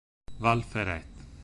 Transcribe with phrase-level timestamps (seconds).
[0.39, 1.05] Val Ferret